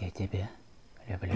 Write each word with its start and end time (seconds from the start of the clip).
Я 0.00 0.10
тебя 0.10 0.48
люблю. 1.08 1.32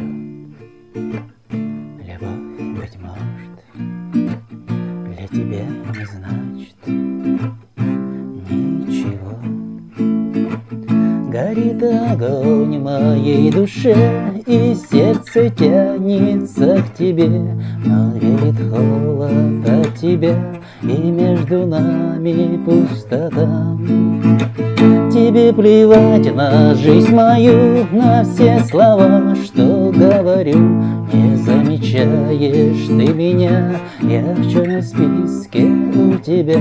Любовь, 1.51 2.39
быть 2.79 2.97
может, 3.01 3.55
для 3.75 5.27
тебя 5.27 5.67
не 5.67 6.05
значит 6.07 6.77
ничего. 8.87 9.35
Горит 11.29 11.83
огонь 11.83 12.79
в 12.79 12.83
моей 12.85 13.51
душе, 13.51 13.97
и 14.47 14.77
сердце 14.77 15.51
тянется 15.51 16.85
к 16.85 16.95
тебе, 16.95 17.29
но 17.85 18.13
верит 18.17 18.61
холод 18.71 19.69
от 19.69 19.97
тебя, 19.97 20.37
и 20.83 21.11
между 21.11 21.67
нами 21.67 22.65
пустота. 22.65 23.77
Тебе 25.33 25.51
плевать 25.55 26.35
на 26.35 26.75
жизнь 26.75 27.11
мою, 27.11 27.87
на 27.91 28.23
все 28.23 28.63
слова, 28.69 29.35
что 29.43 29.91
говорю. 29.91 30.59
Не 31.11 31.37
замечаешь 31.37 32.87
ты 32.87 33.15
меня, 33.15 33.77
я 34.03 34.21
в 34.21 34.53
черном 34.53 34.83
списке 34.83 35.65
у 35.65 36.19
тебя. 36.19 36.61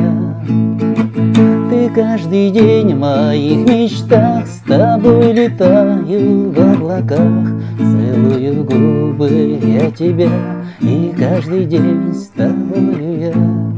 Ты 1.70 1.90
каждый 1.94 2.50
день 2.52 2.96
в 2.96 3.00
моих 3.00 3.68
мечтах, 3.68 4.48
с 4.48 4.60
тобой 4.60 5.34
летаю 5.34 6.52
в 6.52 6.58
облаках, 6.58 7.50
целую 7.78 8.64
губы 8.64 9.60
я 9.62 9.92
тебя, 9.92 10.32
и 10.80 11.14
каждый 11.20 11.66
день 11.66 12.14
с 12.14 12.28
тобою 12.28 13.20
я. 13.20 13.71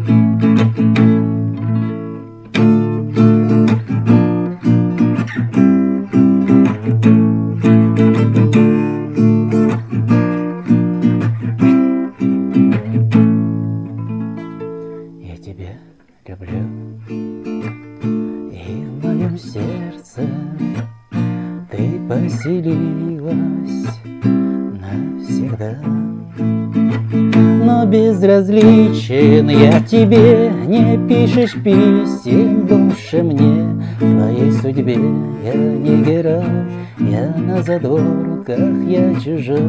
Люблю, 16.28 16.64
и 17.10 18.86
в 18.86 19.06
моем 19.06 19.38
сердце 19.38 20.22
ты 21.70 22.00
поселилась 22.08 23.88
навсегда. 24.80 25.78
Но 27.66 27.86
безразличен 27.86 29.50
я 29.50 29.82
тебе, 29.82 30.52
не 30.68 30.98
пишешь 31.08 31.56
писем 31.62 32.68
больше 32.68 33.22
мне. 33.22 33.84
Твоей 34.00 34.52
судьбе 34.54 34.94
я 34.94 35.54
не 35.54 36.04
герой, 36.04 36.44
я 37.00 37.36
на 37.38 37.62
задворках, 37.64 38.88
я 38.88 39.14
чужой. 39.20 39.60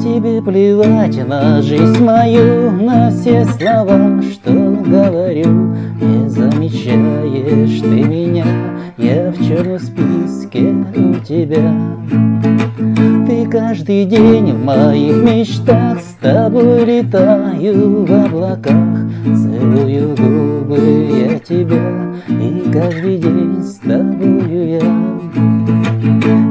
Тебе 0.00 0.42
плевать 0.42 1.26
на 1.26 1.62
жизнь 1.62 2.04
мою, 2.04 2.70
на 2.70 3.10
все 3.10 3.44
слова, 3.44 4.20
что 4.22 4.52
говорю. 4.52 5.74
Не 6.00 6.28
замечаешь 6.28 7.80
ты 7.80 8.02
меня, 8.04 8.44
я 8.98 9.32
в 9.32 9.46
черном 9.46 9.78
списке 9.78 10.74
у 10.96 11.14
тебя. 11.24 11.72
Ты 13.26 13.46
каждый 13.46 14.04
день 14.04 14.52
в 14.52 14.64
моих 14.64 15.16
мечтах, 15.16 16.00
с 16.00 16.14
тобой 16.20 16.84
летаю 16.84 18.04
в 18.04 18.12
облаках, 18.12 18.98
целую 19.24 20.14
губы 20.16 21.08
я 21.28 21.38
тебя, 21.38 22.14
и 22.28 22.70
каждый 22.72 23.18
день 23.18 23.62
с 23.62 23.76
тобою 23.78 24.68
я. 24.68 24.80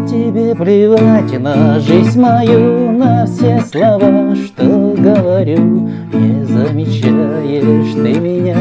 Тебе 0.07 0.55
плевать 0.55 1.39
на 1.39 1.79
жизнь 1.79 2.19
мою, 2.19 2.82
на 3.03 3.25
все 3.25 3.59
слова, 3.61 4.35
что 4.35 4.95
говорю. 4.97 5.89
Не 6.13 6.45
замечаешь 6.45 7.93
ты 7.93 8.19
меня, 8.19 8.57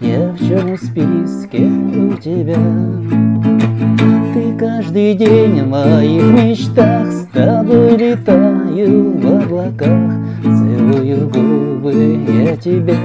я 0.00 0.32
в 0.32 0.38
черном 0.38 0.76
списке 0.76 1.64
у 1.64 2.14
тебя. 2.16 2.56
Ты 4.34 4.56
каждый 4.58 5.14
день 5.14 5.62
в 5.62 5.68
моих 5.68 6.22
мечтах, 6.24 7.06
с 7.06 7.26
тобой 7.32 7.96
летаю 7.96 9.18
в 9.18 9.26
облаках, 9.26 10.12
целую 10.42 11.28
губы 11.28 12.18
я 12.28 12.56
тебя, 12.56 12.96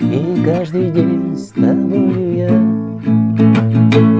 и 0.00 0.42
каждый 0.44 0.90
день 0.90 1.36
с 1.36 1.48
тобою 1.48 2.36
я. 2.36 4.17